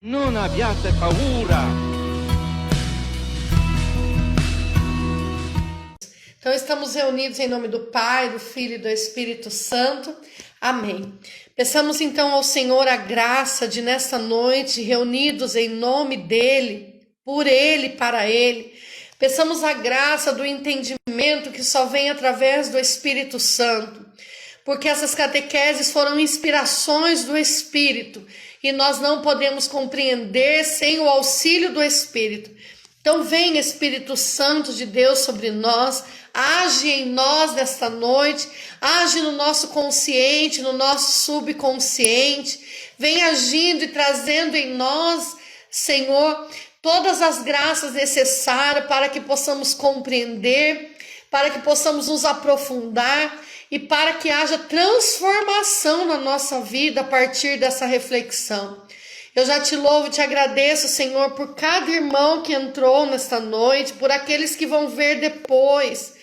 [0.00, 1.58] Non abbiate paura.
[6.38, 10.14] Então estamos reunidos em nome do Pai, do Filho e do Espírito Santo.
[10.60, 11.18] Amém.
[11.56, 17.88] Peçamos então ao Senhor a graça de nesta noite, reunidos em nome dele, por ele,
[17.88, 18.72] para ele.
[19.18, 24.06] Peçamos a graça do entendimento que só vem através do Espírito Santo,
[24.64, 28.24] porque essas catequeses foram inspirações do Espírito
[28.62, 32.50] e nós não podemos compreender sem o auxílio do Espírito.
[33.00, 36.04] Então, vem Espírito Santo de Deus sobre nós,
[36.34, 38.48] age em nós nesta noite,
[38.80, 45.36] age no nosso consciente, no nosso subconsciente, vem agindo e trazendo em nós,
[45.70, 46.48] Senhor,
[46.82, 50.96] todas as graças necessárias para que possamos compreender,
[51.30, 57.58] para que possamos nos aprofundar e para que haja transformação na nossa vida a partir
[57.58, 58.86] dessa reflexão.
[59.34, 64.10] Eu já te louvo te agradeço, Senhor, por cada irmão que entrou nesta noite, por
[64.10, 66.17] aqueles que vão ver depois.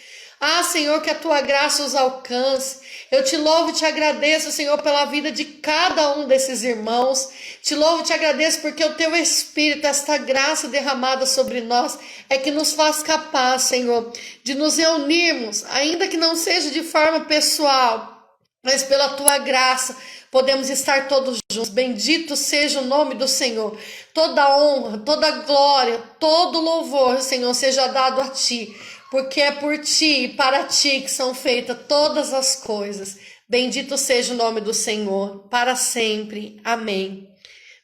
[0.47, 2.77] Ah, Senhor, que a tua graça os alcance.
[3.09, 7.29] Eu te louvo e te agradeço, Senhor, pela vida de cada um desses irmãos.
[7.63, 11.97] Te louvo e te agradeço porque o teu Espírito, esta graça derramada sobre nós,
[12.29, 17.21] é que nos faz capaz, Senhor, de nos reunirmos, ainda que não seja de forma
[17.21, 19.97] pessoal, mas pela tua graça,
[20.29, 21.69] podemos estar todos juntos.
[21.69, 23.75] Bendito seja o nome do Senhor.
[24.13, 28.75] Toda honra, toda glória, todo louvor, Senhor, seja dado a ti
[29.15, 33.17] porque é por ti e para ti que são feitas todas as coisas.
[33.47, 36.59] Bendito seja o nome do Senhor, para sempre.
[36.65, 37.29] Amém.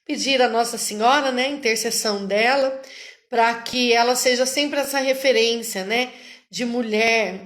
[0.06, 2.82] Pedir a Nossa Senhora, né, a intercessão dela,
[3.30, 6.12] para que ela seja sempre essa referência, né,
[6.50, 7.44] de mulher,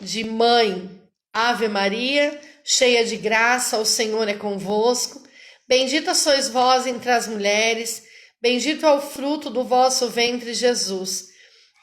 [0.00, 0.98] de mãe.
[1.30, 5.22] Ave Maria, cheia de graça, o Senhor é convosco.
[5.68, 8.02] Bendita sois vós entre as mulheres,
[8.40, 11.35] bendito é o fruto do vosso ventre, Jesus.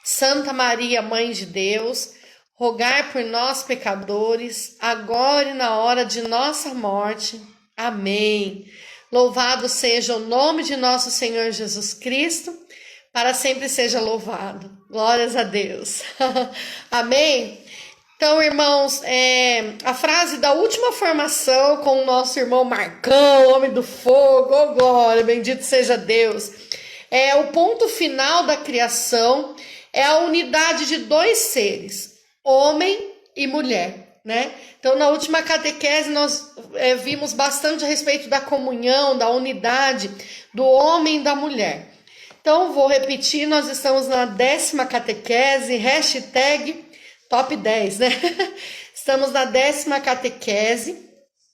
[0.04, 2.10] Santa Maria, Mãe de Deus,
[2.52, 7.40] rogai por nós, pecadores, agora e na hora de nossa morte.
[7.74, 8.70] Amém.
[9.10, 12.54] Louvado seja o nome de nosso Senhor Jesus Cristo,
[13.14, 14.70] para sempre seja louvado.
[14.90, 16.02] Glórias a Deus.
[16.90, 17.64] Amém.
[18.16, 23.82] Então, irmãos, é, a frase da última formação com o nosso irmão Marcão, homem do
[23.82, 26.50] fogo, oh glória, bendito seja Deus.
[27.10, 29.56] É o ponto final da criação
[29.94, 34.52] é a unidade de dois seres, homem e mulher, né?
[34.78, 40.10] Então, na última catequese, nós é, vimos bastante a respeito da comunhão, da unidade
[40.52, 41.92] do homem e da mulher.
[42.40, 46.84] Então, vou repetir, nós estamos na décima catequese, hashtag
[47.30, 48.08] top 10, né?
[48.92, 50.98] Estamos na décima catequese,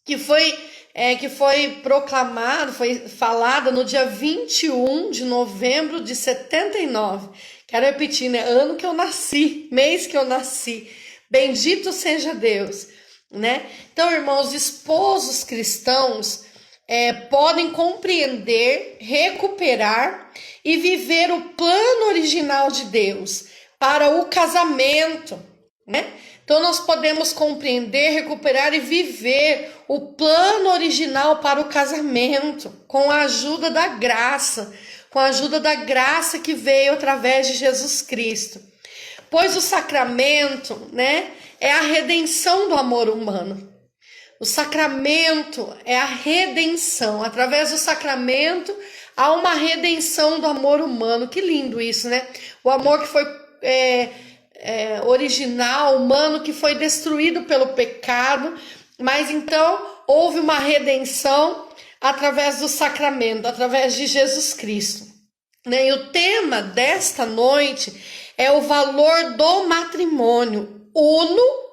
[0.05, 0.57] que foi,
[0.95, 7.29] é, que foi proclamada, foi falada no dia 21 de novembro de 79
[7.71, 8.41] Quero repetir, né?
[8.41, 10.91] Ano que eu nasci, mês que eu nasci.
[11.31, 12.89] Bendito seja Deus,
[13.31, 13.65] né?
[13.93, 16.47] Então, irmãos, esposos cristãos
[16.89, 20.33] é, podem compreender, recuperar
[20.65, 23.45] e viver o plano original de Deus
[23.79, 25.41] para o casamento,
[25.87, 26.13] né?
[26.43, 33.21] Então, nós podemos compreender, recuperar e viver o plano original para o casamento com a
[33.21, 34.75] ajuda da graça
[35.11, 38.61] com a ajuda da graça que veio através de Jesus Cristo.
[39.29, 43.69] Pois o sacramento, né, é a redenção do amor humano.
[44.41, 47.23] O sacramento é a redenção.
[47.23, 48.75] Através do sacramento
[49.17, 51.29] há uma redenção do amor humano.
[51.29, 52.27] Que lindo isso, né?
[52.65, 53.25] O amor que foi
[53.61, 54.09] é,
[54.55, 58.55] é, original, humano, que foi destruído pelo pecado,
[58.99, 61.69] mas então houve uma redenção
[62.01, 65.07] através do sacramento, através de Jesus Cristo.
[65.67, 65.89] Né?
[65.89, 67.93] E o tema desta noite
[68.39, 71.71] é o valor do matrimônio, uno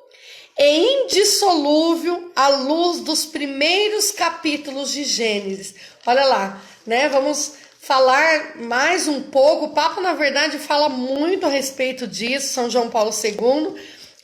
[0.60, 5.76] e indissolúvel à luz dos primeiros capítulos de Gênesis.
[6.06, 7.08] Olha lá, né?
[7.10, 9.66] Vamos falar mais um pouco.
[9.66, 13.75] O Papa, na verdade, fala muito a respeito disso, São João Paulo II,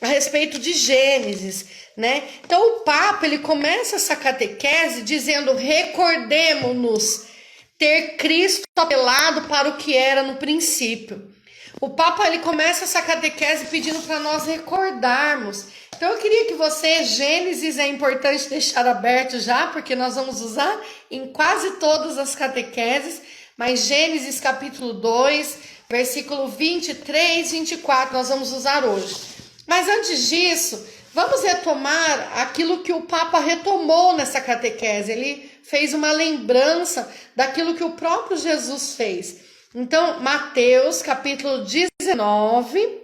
[0.02, 2.28] a respeito de Gênesis né?
[2.44, 7.26] Então o Papa ele começa essa catequese dizendo: recordemos-nos
[7.78, 11.32] ter Cristo apelado para o que era no princípio.
[11.80, 15.66] O Papa ele começa essa catequese pedindo para nós recordarmos.
[15.96, 20.80] Então eu queria que você, Gênesis é importante deixar aberto já, porque nós vamos usar
[21.10, 23.20] em quase todas as catequeses,
[23.56, 25.58] mas Gênesis capítulo 2,
[25.88, 29.16] versículo 23, 24, nós vamos usar hoje.
[29.66, 35.12] Mas antes disso, Vamos retomar aquilo que o Papa retomou nessa catequese.
[35.12, 39.36] Ele fez uma lembrança daquilo que o próprio Jesus fez.
[39.72, 43.00] Então, Mateus capítulo 19,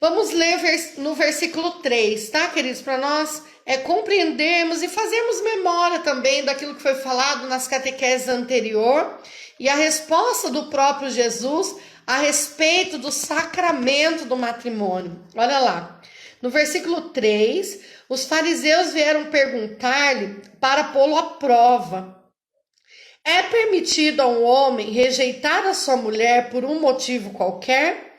[0.00, 0.58] vamos ler
[0.96, 2.80] no versículo 3, tá, queridos?
[2.80, 9.20] Para nós é, compreendermos e fazermos memória também daquilo que foi falado nas catequeses anterior
[9.58, 15.22] e a resposta do próprio Jesus a respeito do sacramento do matrimônio.
[15.36, 16.00] Olha lá.
[16.42, 22.18] No versículo 3, os fariseus vieram perguntar-lhe para pô-lo à prova.
[23.22, 28.16] É permitido a um homem rejeitar a sua mulher por um motivo qualquer?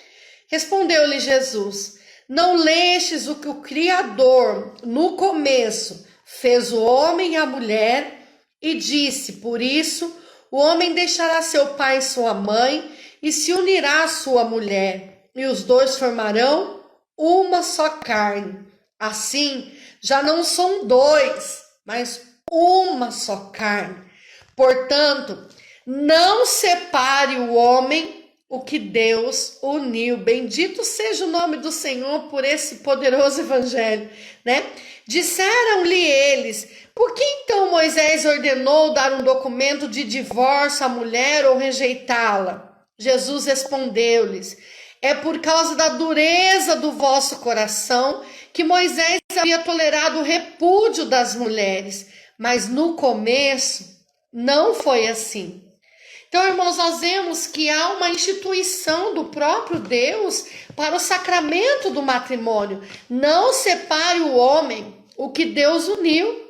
[0.48, 1.98] Respondeu-lhe Jesus:
[2.30, 8.20] Não lestes o que o Criador, no começo, fez o homem e a mulher,
[8.62, 10.16] e disse: Por isso,
[10.52, 12.92] o homem deixará seu pai e sua mãe
[13.24, 16.81] e se unirá à sua mulher, e os dois formarão
[17.22, 18.66] uma só carne.
[19.00, 19.72] Assim,
[20.02, 22.22] já não são dois, mas
[22.52, 23.96] uma só carne.
[24.56, 25.48] Portanto,
[25.86, 30.18] não separe o homem o que Deus uniu.
[30.18, 34.10] Bendito seja o nome do Senhor por esse poderoso evangelho,
[34.44, 34.66] né?
[35.08, 41.58] Disseram-lhe eles: Por que então Moisés ordenou dar um documento de divórcio à mulher ou
[41.58, 42.86] rejeitá-la?
[42.98, 44.58] Jesus respondeu-lhes:
[45.02, 51.36] É por causa da dureza do vosso coração que Moisés havia tolerado o repúdio das
[51.36, 52.08] mulheres,
[52.38, 54.00] mas no começo
[54.32, 55.64] não foi assim.
[56.32, 60.46] Então, irmãos, nós vemos que há uma instituição do próprio Deus
[60.78, 62.82] para o sacramento do matrimônio.
[63.10, 66.50] Não separe o homem o que Deus uniu.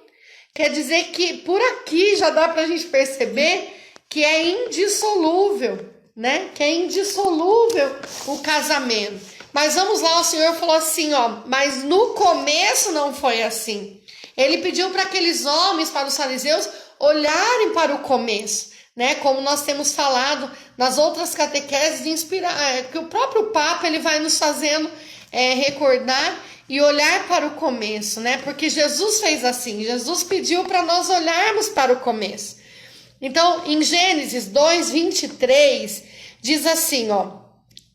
[0.53, 3.73] Quer dizer que por aqui já dá para a gente perceber
[4.07, 6.49] que é indissolúvel, né?
[6.53, 7.95] Que é indissolúvel
[8.27, 9.19] o casamento.
[9.53, 13.99] Mas vamos lá, o Senhor falou assim, ó, mas no começo não foi assim.
[14.35, 16.69] Ele pediu para aqueles homens, para os fariseus,
[16.99, 19.15] olharem para o começo né?
[19.15, 23.99] Como nós temos falado nas outras catequeses, de inspirar, é, que o próprio Papa ele
[23.99, 24.89] vai nos fazendo
[25.31, 28.37] é, recordar e olhar para o começo, né?
[28.43, 32.60] Porque Jesus fez assim, Jesus pediu para nós olharmos para o começo.
[33.21, 36.03] Então, em Gênesis 2, 23,
[36.41, 37.33] diz assim, ó: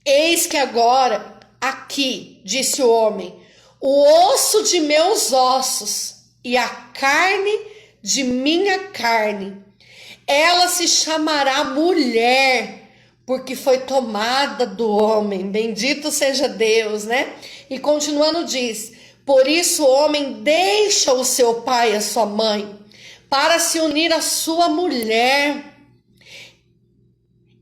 [0.04, 3.34] Eis que agora, aqui, disse o homem,
[3.80, 7.60] o osso de meus ossos e a carne
[8.02, 9.66] de minha carne
[10.26, 12.82] ela se chamará mulher,
[13.24, 15.50] porque foi tomada do homem.
[15.50, 17.32] Bendito seja Deus, né?
[17.70, 18.92] E continuando diz:
[19.24, 22.76] Por isso o homem deixa o seu pai e a sua mãe
[23.28, 25.74] para se unir à sua mulher.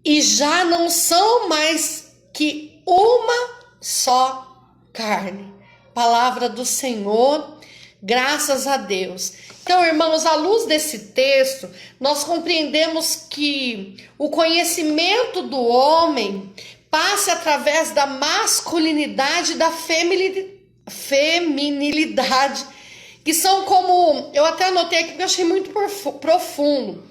[0.04, 4.54] E já não são mais que uma só
[4.92, 5.52] carne.
[5.94, 7.58] Palavra do Senhor,
[8.02, 9.32] graças a Deus.
[9.62, 16.52] Então, irmãos, à luz desse texto, nós compreendemos que o conhecimento do homem
[16.90, 19.70] passa através da masculinidade e da
[20.86, 22.66] feminilidade,
[23.24, 25.70] que são como, eu até anotei aqui porque eu achei muito
[26.20, 27.02] profundo,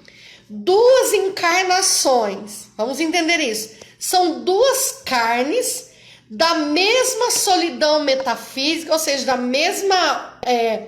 [0.48, 2.68] duas encarnações.
[2.76, 3.70] Vamos entender isso.
[3.98, 5.90] São duas carnes
[6.30, 10.84] da mesma solidão metafísica, ou seja, da mesma é,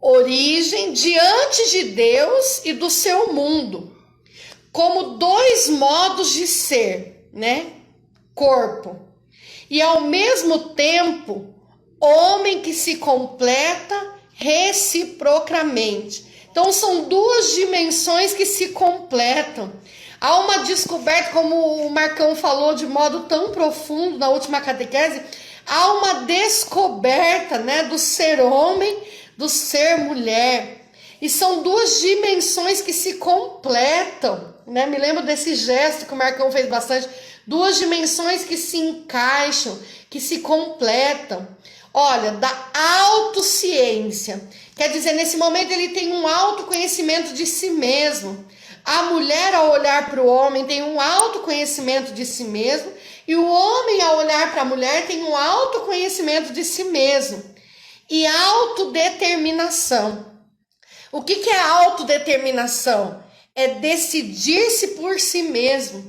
[0.00, 3.96] origem diante de Deus e do seu mundo,
[4.70, 7.72] como dois modos de ser, né?
[8.34, 9.00] Corpo.
[9.70, 11.54] E ao mesmo tempo,
[12.00, 16.26] homem que se completa reciprocamente.
[16.50, 19.72] Então são duas dimensões que se completam.
[20.20, 25.20] Há uma descoberta, como o Marcão falou de modo tão profundo na última catequese,
[25.66, 28.96] há uma descoberta, né, do ser homem
[29.36, 30.82] do ser mulher.
[31.20, 34.86] E são duas dimensões que se completam, né?
[34.86, 37.08] Me lembro desse gesto que o Marcão fez bastante.
[37.46, 39.78] Duas dimensões que se encaixam,
[40.10, 41.46] que se completam.
[41.94, 44.42] Olha, da autociência.
[44.74, 48.44] Quer dizer, nesse momento ele tem um autoconhecimento de si mesmo.
[48.84, 52.92] A mulher, ao olhar para o homem, tem um autoconhecimento de si mesmo.
[53.28, 57.52] E o homem, ao olhar para a mulher, tem um autoconhecimento de si mesmo
[58.12, 60.26] e autodeterminação.
[61.10, 63.24] O que, que é autodeterminação?
[63.54, 66.04] É decidir-se por si mesmo.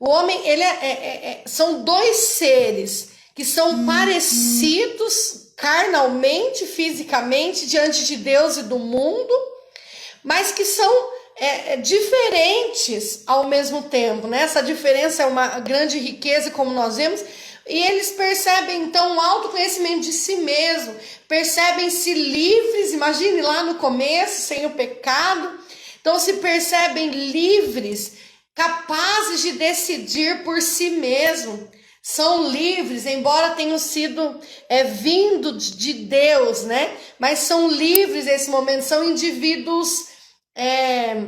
[0.00, 3.86] O homem, ele é, é, é, é são dois seres que são uhum.
[3.86, 9.32] parecidos carnalmente, fisicamente, diante de Deus e do mundo,
[10.24, 10.92] mas que são
[11.36, 14.26] é, é, diferentes ao mesmo tempo.
[14.26, 14.42] Né?
[14.42, 17.24] Essa diferença é uma grande riqueza, como nós vemos,
[17.64, 20.96] E eles percebem então um autoconhecimento de si mesmo,
[21.28, 25.60] percebem-se livres, imagine lá no começo, sem o pecado.
[26.00, 28.14] Então se percebem livres,
[28.52, 31.77] capazes de decidir por si mesmo.
[32.10, 36.96] São livres, embora tenham sido é, vindo de Deus, né?
[37.18, 40.06] Mas são livres nesse momento, são indivíduos
[40.56, 41.22] é,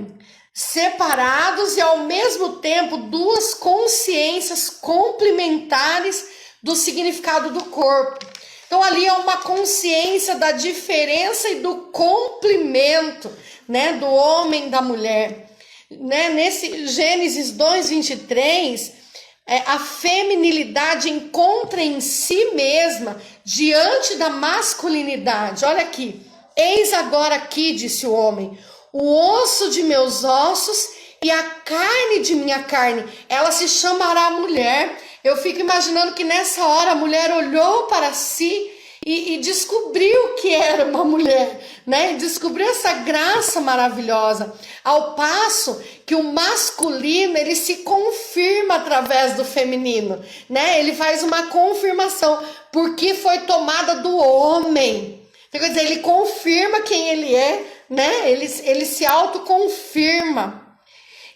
[0.55, 6.27] separados e ao mesmo tempo duas consciências complementares
[6.63, 8.25] do significado do corpo.
[8.67, 13.31] Então ali é uma consciência da diferença e do complemento,
[13.69, 15.47] né, do homem e da mulher.
[15.91, 19.00] Né, nesse Gênesis 2:23,
[19.51, 25.65] é, a feminilidade encontra em si mesma diante da masculinidade.
[25.65, 26.25] Olha aqui.
[26.57, 28.57] Eis agora aqui, disse o homem,
[28.93, 30.91] o osso de meus ossos
[31.21, 33.05] e a carne de minha carne.
[33.29, 34.97] Ela se chamará mulher.
[35.25, 38.71] Eu fico imaginando que nessa hora a mulher olhou para si
[39.05, 42.15] e, e descobriu que era uma mulher, né?
[42.15, 44.53] Descobriu essa graça maravilhosa.
[44.85, 50.81] Ao passo que o masculino ele se confirma através do feminino, né?
[50.81, 52.43] Ele faz uma confirmação
[52.73, 55.21] porque foi tomada do homem.
[55.51, 58.31] Quer dizer, ele confirma quem ele é né?
[58.31, 60.65] Ele, ele se autoconfirma.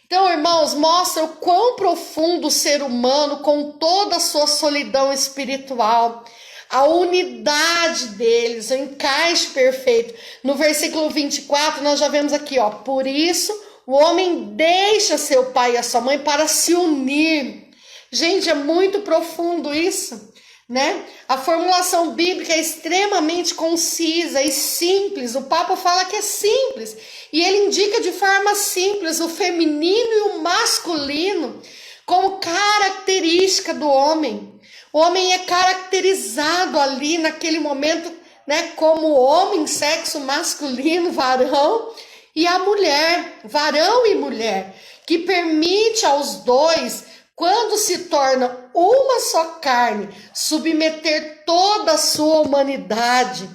[0.06, 6.24] Então, irmãos, mostra o quão profundo o ser humano, com toda a sua solidão espiritual,
[6.70, 10.14] a unidade deles, o encaixe perfeito.
[10.42, 12.70] No versículo 24, nós já vemos aqui, ó.
[12.70, 13.52] Por isso,
[13.86, 17.68] o homem deixa seu pai e a sua mãe para se unir.
[18.10, 20.32] Gente, é muito profundo isso
[20.68, 21.04] né?
[21.28, 25.34] A formulação bíblica é extremamente concisa e simples.
[25.34, 26.96] O Papa fala que é simples
[27.32, 31.60] e ele indica de forma simples o feminino e o masculino
[32.06, 34.53] como característica do homem.
[34.94, 38.12] O homem é caracterizado ali naquele momento,
[38.46, 41.90] né, como homem, sexo masculino, varão,
[42.32, 44.72] e a mulher, varão e mulher,
[45.04, 53.50] que permite aos dois quando se torna uma só carne, submeter toda a sua humanidade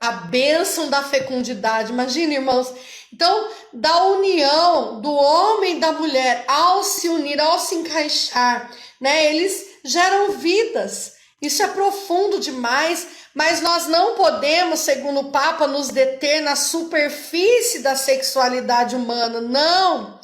[0.00, 1.92] à bênção da fecundidade.
[1.92, 2.72] Imagina, irmãos.
[3.12, 8.68] Então, da união do homem e da mulher, ao se unir, ao se encaixar,
[9.00, 11.14] né, eles geram vidas.
[11.40, 17.80] Isso é profundo demais, mas nós não podemos, segundo o Papa, nos deter na superfície
[17.80, 19.40] da sexualidade humana.
[19.40, 20.18] Não!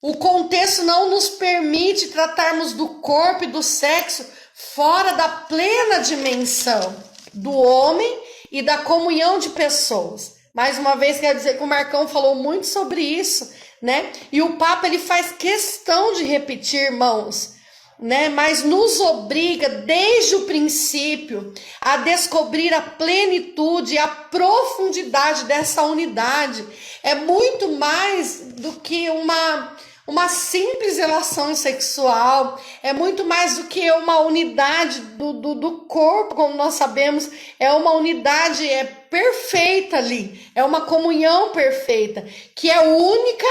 [0.00, 6.94] O contexto não nos permite tratarmos do corpo e do sexo fora da plena dimensão
[7.32, 10.34] do homem e da comunhão de pessoas.
[10.54, 13.50] Mais uma vez, quero dizer que o Marcão falou muito sobre isso,
[13.82, 14.12] né?
[14.30, 17.54] E o Papa ele faz questão de repetir, irmãos,
[17.98, 18.28] né?
[18.28, 26.64] Mas nos obriga desde o princípio a descobrir a plenitude e a profundidade dessa unidade.
[27.02, 33.90] É muito mais do que uma uma simples relação sexual é muito mais do que
[33.92, 40.46] uma unidade do, do, do, corpo, como nós sabemos, é uma unidade é perfeita ali,
[40.54, 43.46] é uma comunhão perfeita, que é única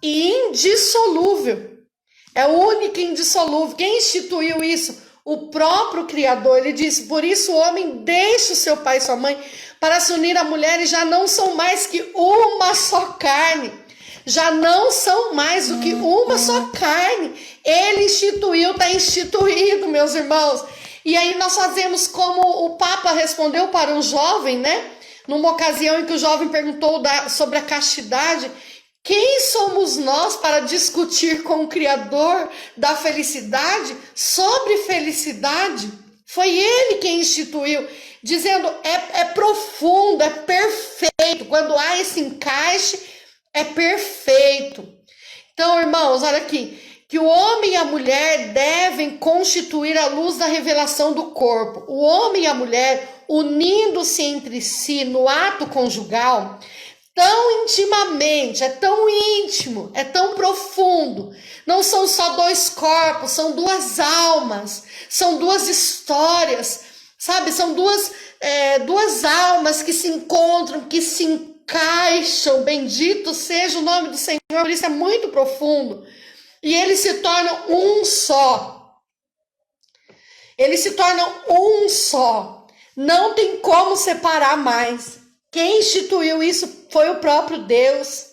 [0.00, 1.75] e indissolúvel.
[2.36, 3.74] É única e indissolúvel.
[3.76, 5.02] Quem instituiu isso?
[5.24, 6.58] O próprio Criador.
[6.58, 9.36] Ele disse: Por isso o homem deixa o seu pai e sua mãe
[9.80, 13.86] para se unir à mulher e já não são mais que uma só carne
[14.26, 17.32] já não são mais do que uma só carne.
[17.64, 20.64] Ele instituiu, está instituído, meus irmãos.
[21.04, 24.84] E aí nós fazemos como o Papa respondeu para um jovem, né?
[25.28, 28.50] Numa ocasião em que o jovem perguntou da, sobre a castidade.
[29.06, 35.88] Quem somos nós para discutir com o Criador da felicidade sobre felicidade?
[36.26, 37.86] Foi ele quem instituiu,
[38.20, 41.44] dizendo é, é profundo, é perfeito.
[41.48, 42.98] Quando há esse encaixe,
[43.54, 44.92] é perfeito.
[45.54, 46.76] Então, irmãos, olha aqui,
[47.08, 51.84] que o homem e a mulher devem constituir a luz da revelação do corpo.
[51.86, 56.58] O homem e a mulher unindo-se entre si no ato conjugal,
[57.16, 61.34] tão intimamente, é tão íntimo, é tão profundo.
[61.66, 66.84] Não são só dois corpos, são duas almas, são duas histórias,
[67.18, 67.50] sabe?
[67.52, 74.10] São duas, é, duas almas que se encontram, que se encaixam, bendito seja o nome
[74.10, 76.06] do Senhor, isso é muito profundo.
[76.62, 79.00] E eles se tornam um só.
[80.58, 82.66] Eles se tornam um só.
[82.94, 85.25] Não tem como separar mais.
[85.56, 88.26] Quem instituiu isso foi o próprio Deus.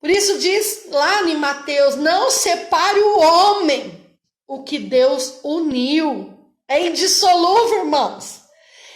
[0.00, 4.10] Por isso diz lá em Mateus: não separe o homem
[4.48, 6.32] o que Deus uniu.
[6.66, 8.40] É indissolúvel, irmãos.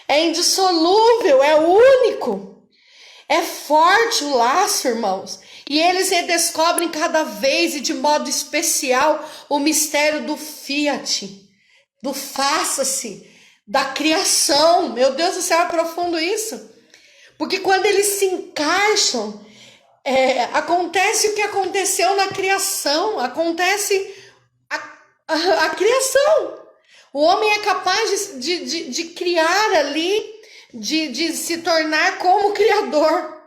[0.09, 2.67] É indissolúvel, é único.
[3.29, 5.41] É forte o laço, irmãos.
[5.69, 11.47] E eles redescobrem cada vez e de modo especial o mistério do fiat,
[12.03, 13.31] do faça-se,
[13.69, 14.95] da criação.
[14.95, 16.73] Meu Deus do céu, é profundo isso.
[17.39, 19.45] Porque quando eles se encaixam,
[20.05, 24.15] é, acontece o que aconteceu na criação, acontece
[24.71, 24.77] a,
[25.29, 26.65] a, a criação.
[27.13, 30.35] O homem é capaz de, de, de criar ali,
[30.73, 33.41] de, de se tornar como Criador.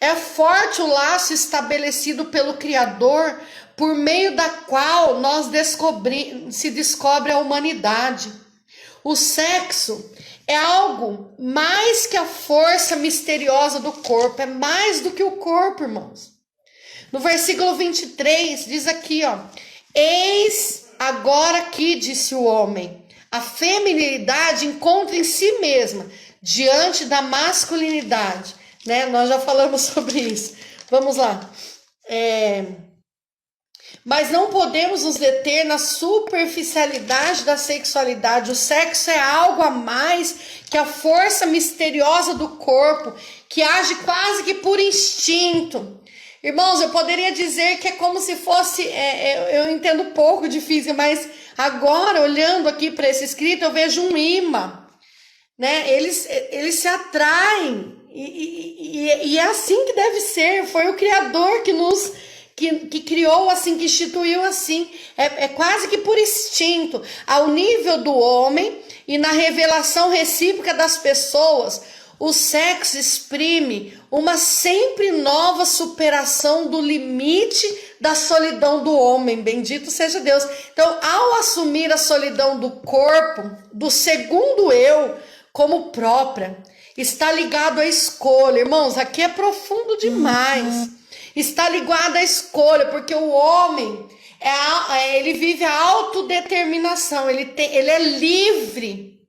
[0.00, 3.38] É forte o laço estabelecido pelo Criador,
[3.76, 8.32] por meio da qual nós descobri, se descobre a humanidade.
[9.02, 10.12] O sexo
[10.46, 15.84] é algo mais que a força misteriosa do corpo, é mais do que o corpo,
[15.84, 16.32] irmãos.
[17.12, 19.38] No versículo 23 diz aqui, ó:
[19.94, 26.06] Eis agora que disse o homem, a feminilidade encontra em si mesma
[26.42, 28.54] diante da masculinidade,
[28.86, 29.06] né?
[29.06, 30.54] Nós já falamos sobre isso.
[30.90, 31.48] Vamos lá.
[32.06, 32.64] É...
[34.04, 38.50] Mas não podemos nos deter na superficialidade da sexualidade.
[38.50, 40.36] O sexo é algo a mais
[40.70, 43.14] que a força misteriosa do corpo,
[43.48, 46.00] que age quase que por instinto.
[46.42, 48.88] Irmãos, eu poderia dizer que é como se fosse.
[48.88, 53.72] É, é, eu entendo pouco de física, mas agora, olhando aqui para esse escrito, eu
[53.72, 54.88] vejo um imã.
[55.58, 55.92] Né?
[55.92, 57.94] Eles, eles se atraem.
[58.10, 60.64] E, e, e, e é assim que deve ser.
[60.66, 62.10] Foi o Criador que nos.
[62.60, 68.02] Que, que criou assim, que instituiu assim, é, é quase que por instinto, ao nível
[68.02, 71.80] do homem e na revelação recíproca das pessoas,
[72.18, 77.66] o sexo exprime uma sempre nova superação do limite
[77.98, 79.40] da solidão do homem.
[79.40, 80.46] Bendito seja Deus.
[80.70, 85.16] Então, ao assumir a solidão do corpo, do segundo eu,
[85.50, 86.58] como própria,
[86.94, 88.60] está ligado à escolha.
[88.60, 90.74] Irmãos, aqui é profundo demais.
[90.74, 90.99] Uhum.
[91.34, 94.06] Está ligado à escolha, porque o homem
[94.40, 99.20] é, é ele vive a autodeterminação, ele, tem, ele é livre.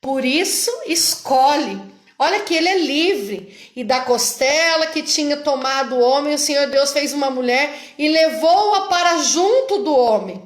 [0.00, 1.80] Por isso, escolhe.
[2.18, 3.72] Olha que ele é livre.
[3.74, 8.08] E da costela que tinha tomado o homem, o Senhor Deus fez uma mulher e
[8.08, 10.42] levou-a para junto do homem.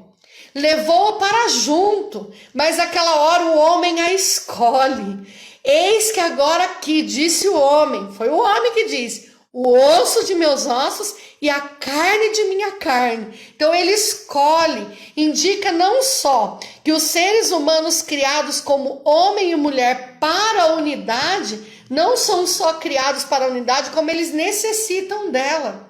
[0.54, 2.32] Levou-a para junto.
[2.54, 5.26] Mas aquela hora o homem a escolhe.
[5.64, 9.27] Eis que agora aqui, disse o homem, foi o homem que disse:
[9.60, 13.36] o osso de meus ossos e a carne de minha carne.
[13.56, 20.16] Então ele escolhe, indica não só que os seres humanos criados como homem e mulher
[20.20, 25.88] para a unidade não são só criados para a unidade, como eles necessitam dela.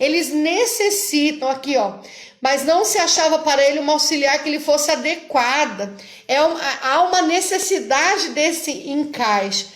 [0.00, 1.98] Eles necessitam aqui, ó.
[2.40, 5.94] Mas não se achava para ele uma auxiliar que lhe fosse adequada.
[6.26, 9.74] É uma, há uma necessidade desse encaixe.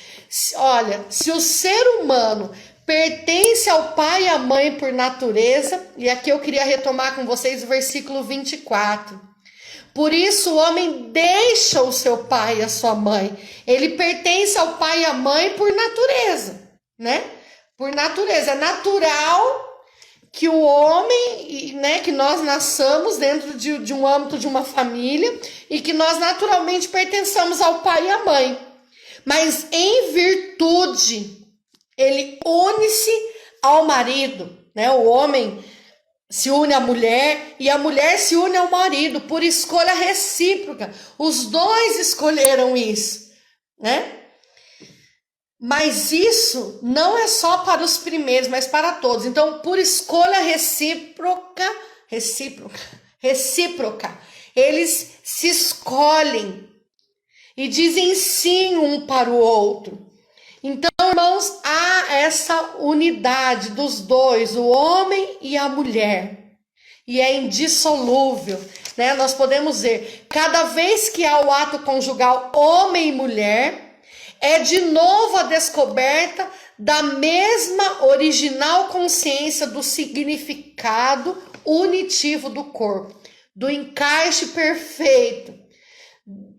[0.57, 2.51] Olha, se o ser humano
[2.89, 7.63] pertence ao pai e à mãe por natureza, e aqui eu queria retomar com vocês
[7.63, 9.21] o versículo 24.
[9.93, 13.37] Por isso o homem deixa o seu pai e a sua mãe.
[13.67, 16.67] Ele pertence ao pai e à mãe por natureza,
[16.99, 17.23] né?
[17.77, 18.53] Por natureza.
[18.53, 19.85] É natural
[20.33, 25.39] que o homem, né, que nós nasçamos dentro de, de um âmbito de uma família
[25.69, 28.59] e que nós naturalmente pertençamos ao pai e à mãe.
[29.27, 31.38] Mas em virtude
[31.99, 33.11] ele une-se
[33.61, 34.91] ao marido, né?
[34.93, 35.63] O homem
[36.31, 40.95] se une à mulher e a mulher se une ao marido por escolha recíproca.
[41.19, 43.33] Os dois escolheram isso,
[43.81, 44.15] né?
[45.61, 49.27] Mas isso não é só para os primeiros, mas para todos.
[49.27, 51.65] Então, por escolha recíproca,
[52.07, 52.79] recíproca,
[53.19, 54.19] recíproca,
[54.55, 56.69] eles se escolhem
[57.57, 60.07] e dizem sim um para o outro.
[60.63, 66.55] Então, irmãos, há essa unidade dos dois, o homem e a mulher.
[67.07, 68.63] E é indissolúvel,
[68.97, 69.15] né?
[69.15, 74.01] Nós podemos ver, cada vez que há o ato conjugal homem e mulher,
[74.41, 83.19] é de novo a descoberta da mesma original consciência do significado unitivo do corpo,
[83.57, 85.53] do encaixe perfeito,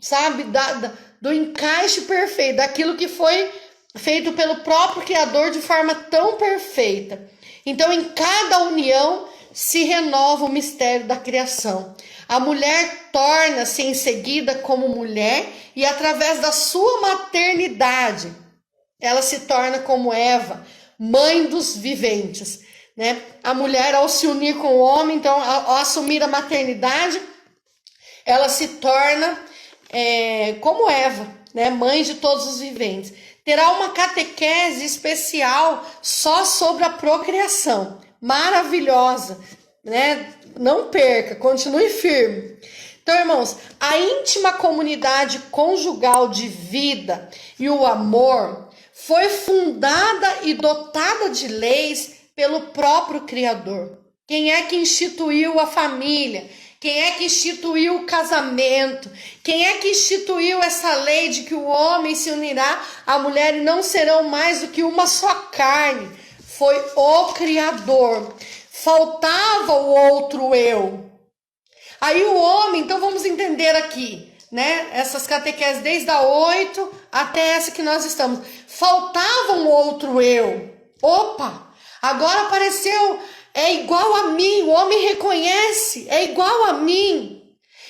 [0.02, 0.44] sabe?
[0.46, 3.50] Da, da, do encaixe perfeito, daquilo que foi
[3.96, 7.30] feito pelo próprio Criador de forma tão perfeita.
[7.66, 11.96] Então, em cada união se renova o mistério da criação.
[12.28, 18.32] A mulher torna-se em seguida como mulher e através da sua maternidade,
[19.00, 20.66] ela se torna como Eva,
[20.98, 22.60] mãe dos viventes.
[22.96, 23.22] Né?
[23.44, 27.20] A mulher, ao se unir com o homem, então, ao assumir a maternidade,
[28.26, 29.40] ela se torna
[29.90, 33.14] é, como Eva, né, mãe de todos os viventes,
[33.50, 39.40] terá uma catequese especial só sobre a procriação, maravilhosa,
[39.84, 40.36] né?
[40.56, 42.60] Não perca, continue firme.
[43.02, 51.32] Então, irmãos, a íntima comunidade conjugal de vida e o amor foi fundada e dotada
[51.32, 53.98] de leis pelo próprio Criador.
[54.28, 56.48] Quem é que instituiu a família?
[56.80, 59.12] Quem é que instituiu o casamento?
[59.44, 63.62] Quem é que instituiu essa lei de que o homem se unirá à mulher e
[63.62, 66.10] não serão mais do que uma só carne?
[66.58, 68.34] Foi o Criador.
[68.72, 71.12] Faltava o outro eu.
[72.00, 74.88] Aí o homem, então vamos entender aqui, né?
[74.94, 78.40] Essas catequeses desde a 8 até essa que nós estamos.
[78.68, 80.74] Faltava um outro eu.
[81.02, 81.68] Opa!
[82.02, 83.20] Agora apareceu
[83.60, 87.44] é igual a mim, o homem reconhece, é igual a mim.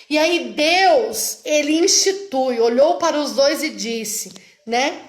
[0.10, 4.34] E aí Deus, ele institui, olhou para os dois e disse,
[4.66, 5.02] né?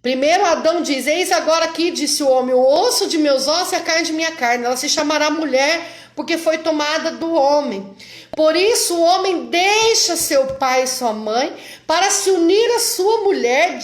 [0.00, 3.74] Primeiro Adão diz: Eis agora aqui, disse o homem, o osso de meus ossos e
[3.74, 4.64] a carne de minha carne.
[4.64, 7.92] Ela se chamará mulher, porque foi tomada do homem.
[8.36, 11.52] Por isso o homem deixa seu pai e sua mãe
[11.84, 13.80] para se unir à sua mulher,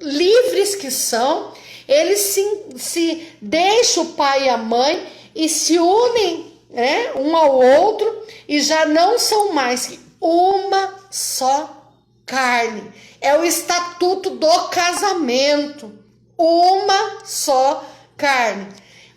[0.00, 1.52] livres que são.
[1.86, 7.58] Eles se, se deixam o pai e a mãe e se unem né, um ao
[7.58, 11.90] outro e já não são mais que uma só
[12.24, 12.92] carne.
[13.20, 15.92] É o estatuto do casamento.
[16.38, 17.84] Uma só
[18.16, 18.68] carne.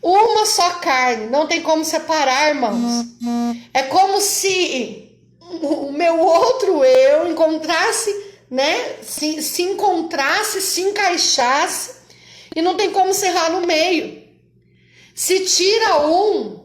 [0.02, 1.28] Uma só carne.
[1.28, 3.06] Não tem como separar, irmãos.
[3.74, 8.14] É como se o meu outro eu encontrasse,
[8.50, 8.98] né?
[9.02, 11.96] Se, se encontrasse, se encaixasse.
[12.56, 14.25] E não tem como serrar no meio.
[15.16, 16.60] Se tira um,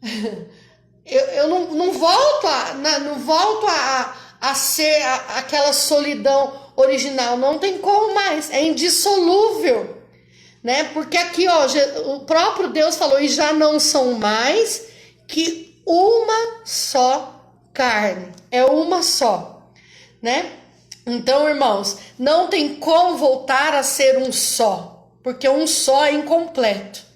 [1.04, 7.36] eu, eu não, não volto a, não volto a, a ser a, aquela solidão original.
[7.36, 8.48] Não tem como mais.
[8.50, 9.98] É indissolúvel.
[10.62, 10.84] Né?
[10.84, 11.66] Porque aqui, ó,
[12.14, 14.86] o próprio Deus falou, e já não são mais
[15.26, 18.30] que uma só carne.
[18.52, 19.68] É uma só,
[20.22, 20.52] né?
[21.06, 27.09] Então, irmãos, não tem como voltar a ser um só, porque um só é incompleto.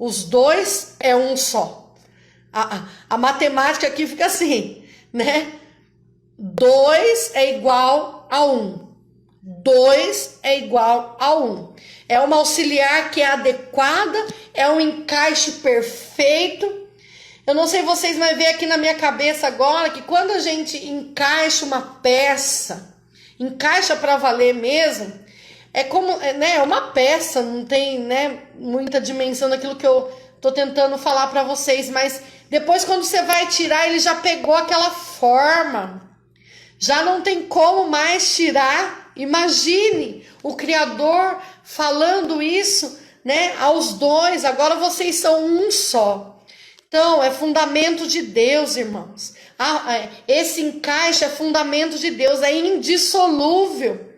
[0.00, 1.94] Os dois é um só.
[2.50, 4.82] A, a, matemática aqui fica assim,
[5.12, 5.52] né?
[6.38, 8.88] Dois é igual a um.
[9.42, 11.74] Dois é igual a um.
[12.08, 16.88] É uma auxiliar que é adequada, é um encaixe perfeito.
[17.46, 20.78] Eu não sei vocês, mas ver aqui na minha cabeça agora que quando a gente
[20.78, 22.96] encaixa uma peça,
[23.38, 25.12] encaixa para valer mesmo,
[25.72, 30.10] é como, é, né, é uma peça, não tem, né, muita dimensão daquilo que eu
[30.40, 34.90] tô tentando falar para vocês, mas depois quando você vai tirar, ele já pegou aquela
[34.90, 36.10] forma.
[36.78, 39.12] Já não tem como mais tirar.
[39.14, 46.38] Imagine o criador falando isso, né, aos dois, agora vocês são um só.
[46.88, 49.34] Então, é fundamento de Deus, irmãos.
[49.56, 54.09] Ah, é, esse encaixe é fundamento de Deus, é indissolúvel.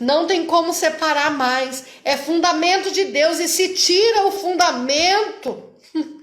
[0.00, 1.84] Não tem como separar mais.
[2.02, 3.38] É fundamento de Deus.
[3.38, 5.62] E se tira o fundamento,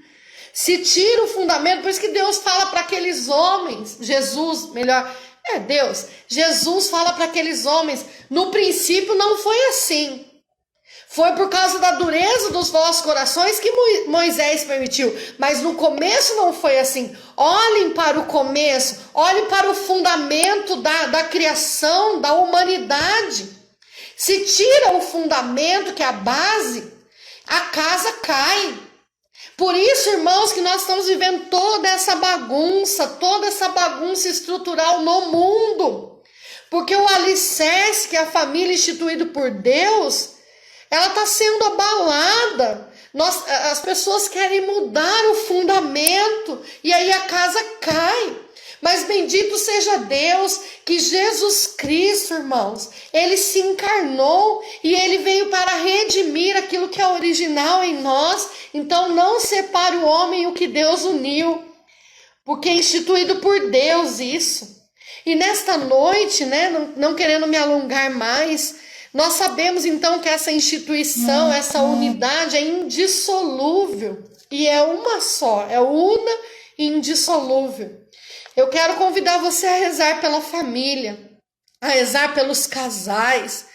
[0.52, 5.08] se tira o fundamento, por isso que Deus fala para aqueles homens, Jesus, melhor,
[5.50, 10.24] é Deus, Jesus fala para aqueles homens: no princípio não foi assim.
[11.10, 13.72] Foi por causa da dureza dos vossos corações que
[14.06, 15.16] Moisés permitiu.
[15.38, 17.16] Mas no começo não foi assim.
[17.34, 23.57] Olhem para o começo, olhem para o fundamento da, da criação, da humanidade.
[24.18, 26.92] Se tira o fundamento, que é a base,
[27.46, 28.76] a casa cai.
[29.56, 35.20] Por isso, irmãos, que nós estamos vivendo toda essa bagunça, toda essa bagunça estrutural no
[35.30, 36.20] mundo.
[36.68, 40.30] Porque o alicerce, que é a família instituído por Deus,
[40.90, 42.92] ela está sendo abalada.
[43.14, 48.36] Nós, as pessoas querem mudar o fundamento e aí a casa cai.
[48.80, 55.82] Mas bendito seja Deus que Jesus Cristo, irmãos, ele se encarnou e ele veio para
[55.82, 58.48] redimir aquilo que é original em nós.
[58.72, 61.64] Então não separe o homem o que Deus uniu,
[62.44, 64.78] porque é instituído por Deus isso.
[65.26, 68.76] E nesta noite, né, não, não querendo me alongar mais,
[69.12, 75.80] nós sabemos então que essa instituição, essa unidade é indissolúvel e é uma só, é
[75.80, 76.30] una
[76.78, 78.07] e indissolúvel.
[78.58, 81.16] Eu quero convidar você a rezar pela família,
[81.80, 83.66] a rezar pelos casais,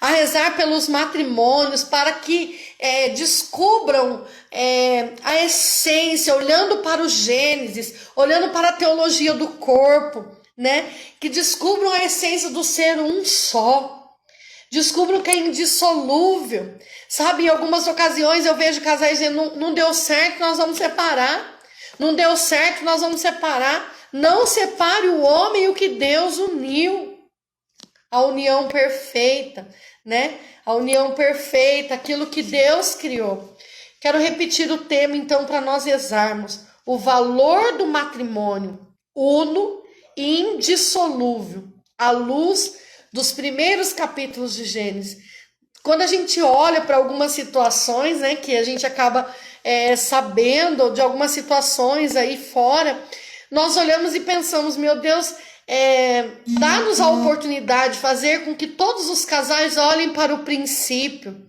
[0.00, 8.08] a rezar pelos matrimônios, para que é, descubram é, a essência, olhando para o Gênesis,
[8.16, 10.26] olhando para a teologia do corpo,
[10.58, 10.92] né?
[11.20, 14.16] Que descubram a essência do ser um só.
[14.68, 16.76] Descubram que é indissolúvel.
[17.08, 21.54] Sabe, em algumas ocasiões eu vejo casais dizendo: não, não deu certo, nós vamos separar.
[22.00, 23.93] Não deu certo, nós vamos separar.
[24.14, 27.18] Não separe o homem o que Deus uniu.
[28.08, 29.66] A união perfeita,
[30.06, 30.38] né?
[30.64, 33.56] A união perfeita, aquilo que Deus criou.
[34.00, 36.60] Quero repetir o tema então para nós rezarmos.
[36.86, 38.78] O valor do matrimônio,
[39.16, 39.82] uno
[40.16, 41.64] e indissolúvel,
[41.98, 42.76] à luz
[43.12, 45.18] dos primeiros capítulos de Gênesis.
[45.82, 49.28] Quando a gente olha para algumas situações, né, que a gente acaba
[49.64, 53.02] é, sabendo de algumas situações aí fora,
[53.54, 55.32] nós olhamos e pensamos, meu Deus,
[55.66, 61.40] é, dá-nos a oportunidade de fazer com que todos os casais olhem para o princípio,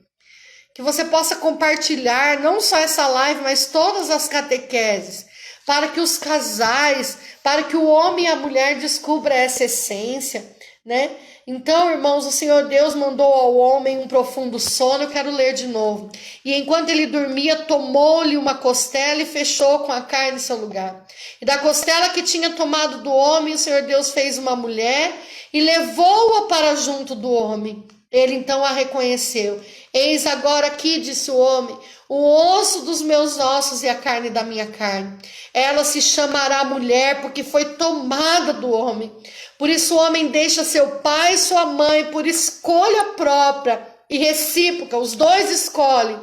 [0.75, 5.25] que você possa compartilhar não só essa live, mas todas as catequeses,
[5.65, 10.45] para que os casais, para que o homem e a mulher descubra essa essência,
[10.85, 11.09] né?
[11.47, 15.03] Então, irmãos, o Senhor Deus mandou ao homem um profundo sono.
[15.03, 16.09] Eu quero ler de novo.
[16.43, 21.05] E enquanto ele dormia, tomou-lhe uma costela e fechou com a carne seu lugar.
[21.39, 25.13] E da costela que tinha tomado do homem, o Senhor Deus fez uma mulher
[25.53, 27.87] e levou-a para junto do homem.
[28.11, 29.61] Ele então a reconheceu.
[29.95, 31.79] Eis agora aqui, disse o homem,
[32.09, 35.17] o osso dos meus ossos e a carne da minha carne.
[35.53, 39.09] Ela se chamará mulher, porque foi tomada do homem.
[39.57, 44.97] Por isso o homem deixa seu pai e sua mãe por escolha própria e recíproca,
[44.97, 46.19] os dois escolhem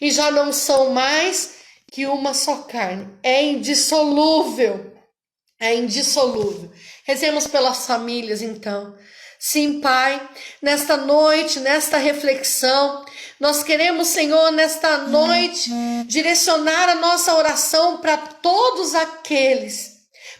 [0.00, 1.56] e já não são mais
[1.90, 3.08] que uma só carne.
[3.24, 4.94] É indissolúvel.
[5.58, 6.70] É indissolúvel.
[7.04, 8.94] Rezemos pelas famílias então.
[9.38, 10.20] Sim, Pai,
[10.60, 13.04] nesta noite, nesta reflexão,
[13.38, 15.70] nós queremos, Senhor, nesta noite,
[16.06, 19.96] direcionar a nossa oração para todos aqueles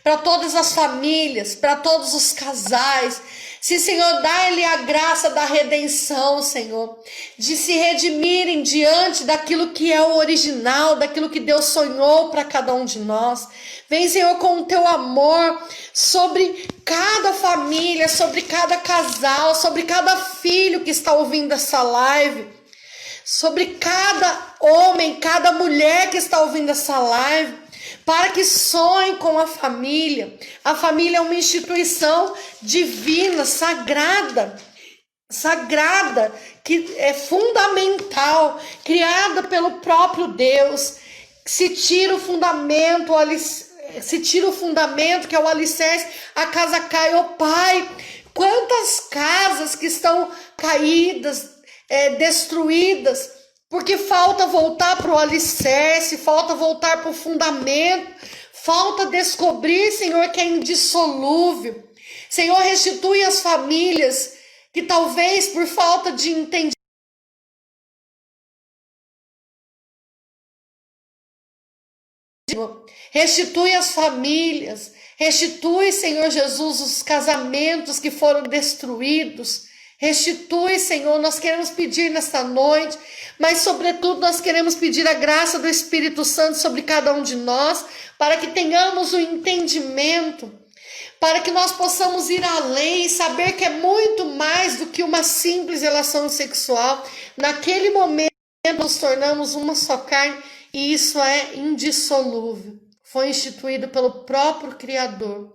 [0.06, 3.20] para todas as famílias, para todos os casais.
[3.60, 6.96] Se, Senhor, dá-lhe a graça da redenção, Senhor,
[7.36, 12.72] de se redimirem diante daquilo que é o original, daquilo que Deus sonhou para cada
[12.72, 13.48] um de nós.
[13.88, 20.80] Vem, Senhor, com o teu amor sobre cada família, sobre cada casal, sobre cada filho
[20.80, 22.56] que está ouvindo essa live
[23.26, 27.58] sobre cada homem, cada mulher que está ouvindo essa live
[28.04, 30.38] para que sonhe com a família.
[30.64, 34.56] A família é uma instituição divina, sagrada,
[35.28, 40.98] sagrada, que é fundamental, criada pelo próprio Deus.
[41.44, 43.12] Se tira o fundamento,
[44.02, 47.14] se tira o fundamento que é o alicerce, a casa cai.
[47.14, 47.88] Ô oh, Pai,
[48.34, 51.50] quantas casas que estão caídas,
[51.88, 53.30] é, destruídas,
[53.68, 58.12] porque falta voltar para o alicerce, falta voltar para o fundamento,
[58.52, 61.84] falta descobrir, Senhor, que é indissolúvel.
[62.28, 64.34] Senhor, restitui as famílias
[64.72, 66.75] que talvez por falta de entendimento
[73.10, 79.66] Restitui as famílias, restitui, Senhor Jesus, os casamentos que foram destruídos.
[79.98, 82.98] Restitui, Senhor, nós queremos pedir nesta noite,
[83.38, 87.84] mas sobretudo nós queremos pedir a graça do Espírito Santo sobre cada um de nós,
[88.18, 90.52] para que tenhamos o entendimento,
[91.18, 95.22] para que nós possamos ir além e saber que é muito mais do que uma
[95.22, 97.02] simples relação sexual.
[97.36, 98.30] Naquele momento
[98.78, 100.36] nos tornamos uma só carne
[100.76, 102.74] e isso é indissolúvel.
[103.02, 105.54] Foi instituído pelo próprio Criador.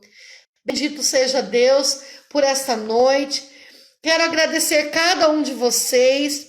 [0.65, 3.47] Bendito seja Deus por esta noite.
[4.01, 6.47] Quero agradecer cada um de vocês.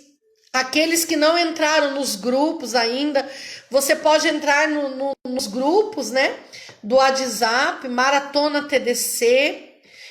[0.54, 3.30] Aqueles que não entraram nos grupos ainda,
[3.70, 6.34] você pode entrar no, no, nos grupos, né?
[6.82, 9.68] Do WhatsApp, Maratona TDC.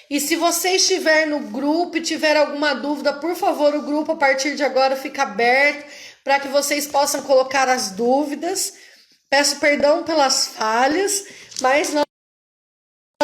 [0.08, 4.18] E se você estiver no grupo e tiver alguma dúvida, por favor, o grupo a
[4.18, 5.84] partir de agora fica aberto
[6.24, 8.74] para que vocês possam colocar as dúvidas.
[9.30, 11.26] Peço perdão pelas falhas,
[11.62, 12.06] mas nós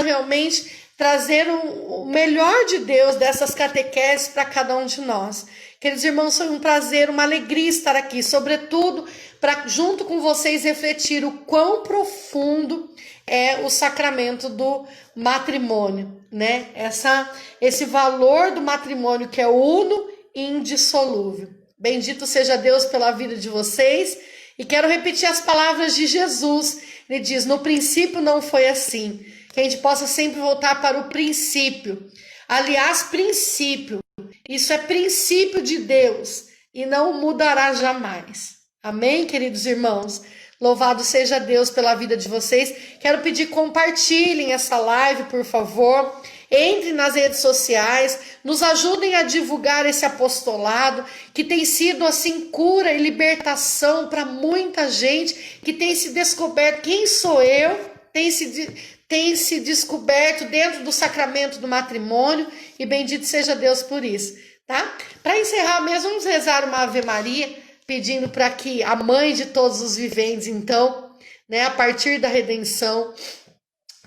[0.04, 5.46] realmente trazer o, melhor de Deus dessas catequeses para cada um de nós.
[5.80, 9.08] Queridos irmãos, foi um prazer, uma alegria estar aqui, sobretudo
[9.40, 12.90] para junto com vocês refletir o quão profundo
[13.28, 16.70] é o sacramento do matrimônio, né?
[16.74, 17.30] Essa
[17.62, 21.57] esse valor do matrimônio que é uno e indissolúvel.
[21.78, 24.18] Bendito seja Deus pela vida de vocês.
[24.58, 26.80] E quero repetir as palavras de Jesus.
[27.10, 31.10] Ele diz: No princípio não foi assim que a gente possa sempre voltar para o
[31.10, 32.10] princípio.
[32.48, 34.00] Aliás, princípio.
[34.48, 38.58] Isso é princípio de Deus e não mudará jamais.
[38.84, 40.22] Amém, queridos irmãos?
[40.62, 42.74] Louvado seja Deus pela vida de vocês.
[43.00, 46.22] Quero pedir compartilhem essa live, por favor.
[46.50, 52.94] Entre nas redes sociais, nos ajudem a divulgar esse apostolado que tem sido assim cura
[52.94, 57.78] e libertação para muita gente que tem se descoberto quem sou eu,
[58.14, 64.04] tem se tem se descoberto dentro do sacramento do matrimônio e bendito seja Deus por
[64.04, 64.98] isso, tá?
[65.24, 67.50] Para encerrar mesmo, vamos rezar uma Ave Maria,
[67.86, 71.10] pedindo para que a mãe de todos os viventes, então,
[71.48, 73.14] né, a partir da redenção,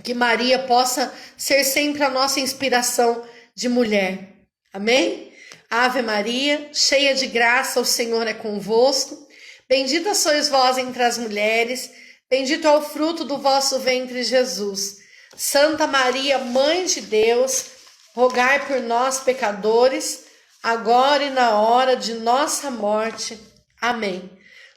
[0.02, 4.28] que Maria possa ser sempre a nossa inspiração de mulher.
[4.72, 5.32] Amém?
[5.70, 9.28] Ave Maria, cheia de graça, o Senhor é convosco.
[9.68, 11.90] Bendita sois vós entre as mulheres,
[12.28, 14.96] bendito é o fruto do vosso ventre, Jesus.
[15.36, 17.66] Santa Maria, Mãe de Deus,
[18.14, 20.24] rogai por nós, pecadores,
[20.60, 23.38] agora e na hora de nossa morte.
[23.80, 24.28] Amém.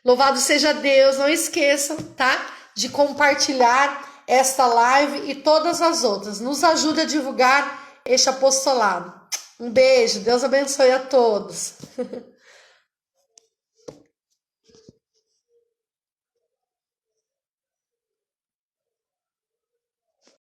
[0.05, 2.53] Louvado seja Deus, não esqueçam, tá?
[2.75, 6.39] De compartilhar esta live e todas as outras.
[6.39, 9.13] Nos ajude a divulgar este apostolado.
[9.59, 11.73] Um beijo, Deus abençoe a todos.